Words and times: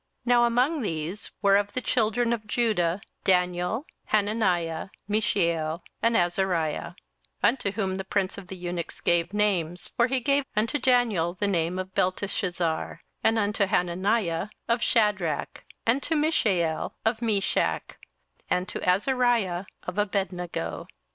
27:001:006 0.25 0.25
Now 0.25 0.45
among 0.45 0.81
these 0.81 1.31
were 1.43 1.55
of 1.57 1.73
the 1.73 1.81
children 1.81 2.33
of 2.33 2.47
Judah, 2.47 3.01
Daniel, 3.23 3.85
Hananiah, 4.05 4.89
Mishael, 5.07 5.83
and 6.01 6.17
Azariah: 6.17 6.93
27:001:007 7.43 7.43
Unto 7.43 7.71
whom 7.73 7.97
the 7.97 8.03
prince 8.03 8.35
of 8.39 8.47
the 8.47 8.55
eunuchs 8.57 8.99
gave 8.99 9.31
names: 9.31 9.91
for 9.95 10.07
he 10.07 10.19
gave 10.19 10.43
unto 10.55 10.79
Daniel 10.79 11.35
the 11.35 11.47
name 11.47 11.77
of 11.77 11.93
Belteshazzar; 11.93 12.99
and 13.23 13.53
to 13.53 13.67
Hananiah, 13.67 14.49
of 14.67 14.81
Shadrach; 14.81 15.63
and 15.85 16.01
to 16.01 16.15
Mishael, 16.15 16.95
of 17.05 17.21
Meshach; 17.21 17.91
and 18.49 18.67
to 18.69 18.81
Azariah, 18.81 19.65
of 19.83 19.99
Abednego. 19.99 20.87